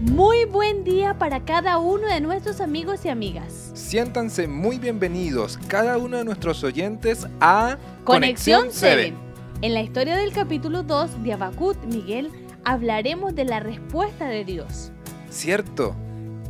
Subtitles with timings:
[0.00, 3.72] Muy buen día para cada uno de nuestros amigos y amigas.
[3.74, 9.12] Siéntanse muy bienvenidos cada uno de nuestros oyentes a Conexión 7.
[9.60, 12.30] En la historia del capítulo 2 de Abacut, Miguel,
[12.62, 14.92] hablaremos de la respuesta de Dios.
[15.30, 15.96] Cierto,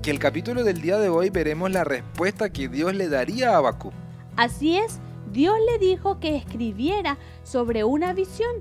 [0.02, 3.56] que el capítulo del día de hoy veremos la respuesta que Dios le daría a
[3.56, 3.94] Habacuc.
[4.36, 4.98] Así es,
[5.32, 8.56] Dios le dijo que escribiera sobre una visión,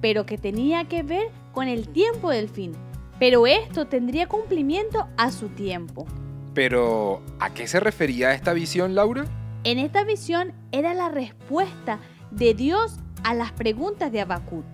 [0.00, 2.72] pero que tenía que ver con el tiempo del fin
[3.20, 6.06] pero esto tendría cumplimiento a su tiempo.
[6.54, 9.26] Pero, ¿a qué se refería esta visión, Laura?
[9.62, 14.64] En esta visión era la respuesta de Dios a las preguntas de Habacuc,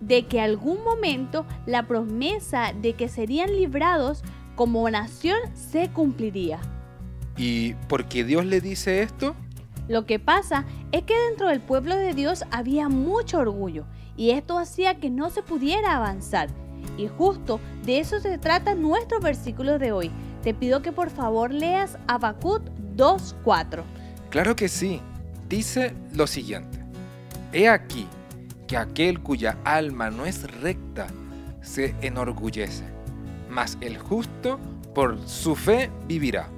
[0.00, 4.24] de que algún momento la promesa de que serían librados
[4.56, 6.58] como nación se cumpliría.
[7.36, 9.36] ¿Y por qué Dios le dice esto?
[9.86, 13.84] Lo que pasa es que dentro del pueblo de Dios había mucho orgullo
[14.16, 16.48] y esto hacía que no se pudiera avanzar
[16.96, 20.10] y justo de eso se trata nuestro versículo de hoy.
[20.42, 22.62] Te pido que por favor leas Habacuc
[22.96, 23.82] 2.4.
[24.30, 25.00] Claro que sí.
[25.48, 26.78] Dice lo siguiente.
[27.52, 28.06] He aquí
[28.66, 31.06] que aquel cuya alma no es recta
[31.60, 32.84] se enorgullece,
[33.48, 34.58] mas el justo
[34.94, 36.48] por su fe vivirá.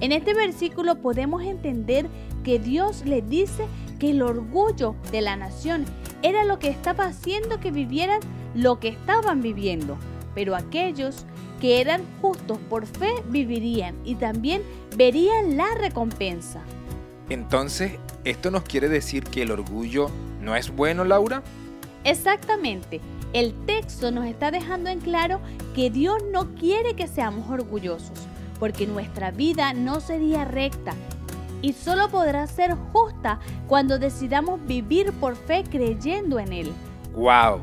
[0.00, 2.06] En este versículo podemos entender
[2.44, 3.66] que Dios le dice
[3.98, 5.84] que el orgullo de la nación
[6.22, 8.20] era lo que estaba haciendo que vivieran
[8.54, 9.96] lo que estaban viviendo,
[10.34, 11.26] pero aquellos
[11.60, 14.62] que eran justos por fe vivirían y también
[14.96, 16.62] verían la recompensa.
[17.28, 17.92] Entonces,
[18.24, 20.10] ¿esto nos quiere decir que el orgullo
[20.40, 21.42] no es bueno, Laura?
[22.04, 23.00] Exactamente.
[23.32, 25.40] El texto nos está dejando en claro
[25.74, 28.18] que Dios no quiere que seamos orgullosos,
[28.58, 30.94] porque nuestra vida no sería recta
[31.62, 36.72] y solo podrá ser justa cuando decidamos vivir por fe creyendo en Él.
[37.14, 37.60] ¡Wow!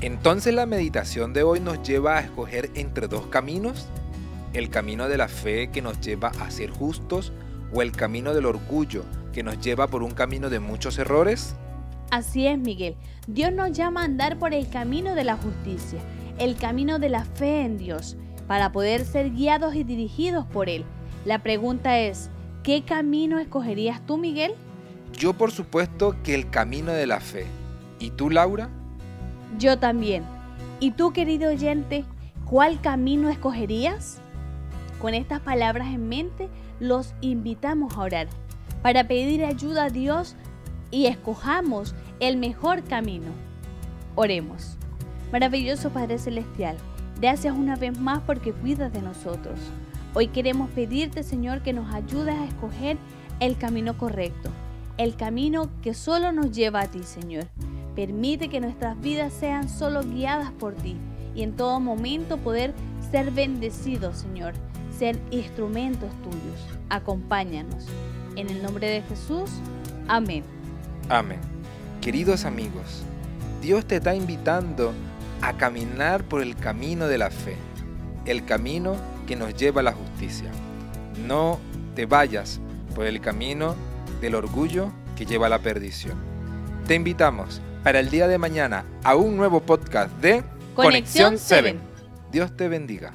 [0.00, 3.86] Entonces la meditación de hoy nos lleva a escoger entre dos caminos,
[4.52, 7.32] el camino de la fe que nos lleva a ser justos
[7.72, 11.54] o el camino del orgullo que nos lleva por un camino de muchos errores.
[12.10, 12.96] Así es, Miguel.
[13.26, 15.98] Dios nos llama a andar por el camino de la justicia,
[16.38, 18.16] el camino de la fe en Dios,
[18.46, 20.86] para poder ser guiados y dirigidos por Él.
[21.26, 22.30] La pregunta es,
[22.66, 24.52] ¿qué camino escogerías tú, Miguel?
[25.16, 27.46] Yo por supuesto que el camino de la fe.
[28.00, 28.68] ¿Y tú, Laura?
[29.56, 30.24] Yo también.
[30.80, 32.04] ¿Y tú, querido oyente,
[32.44, 34.18] cuál camino escogerías?
[35.00, 36.48] Con estas palabras en mente,
[36.80, 38.26] los invitamos a orar
[38.82, 40.34] para pedir ayuda a Dios
[40.90, 43.28] y escojamos el mejor camino.
[44.16, 44.76] Oremos.
[45.30, 46.76] Maravilloso Padre Celestial,
[47.20, 49.60] gracias una vez más porque cuidas de nosotros.
[50.18, 52.96] Hoy queremos pedirte, Señor, que nos ayudes a escoger
[53.38, 54.48] el camino correcto,
[54.96, 57.44] el camino que solo nos lleva a ti, Señor.
[57.94, 60.96] Permite que nuestras vidas sean solo guiadas por ti
[61.34, 62.72] y en todo momento poder
[63.10, 64.54] ser bendecidos, Señor,
[64.98, 66.66] ser instrumentos tuyos.
[66.88, 67.84] Acompáñanos.
[68.36, 69.50] En el nombre de Jesús,
[70.08, 70.44] amén.
[71.10, 71.40] Amén.
[72.00, 73.02] Queridos amigos,
[73.60, 74.94] Dios te está invitando
[75.42, 77.56] a caminar por el camino de la fe,
[78.24, 80.50] el camino que nos lleva a la justicia.
[81.26, 81.58] No
[81.94, 82.60] te vayas
[82.94, 83.74] por el camino
[84.20, 86.16] del orgullo que lleva a la perdición.
[86.86, 90.42] Te invitamos para el día de mañana a un nuevo podcast de
[90.74, 91.76] Conexión 7.
[92.30, 93.12] Dios te bendiga.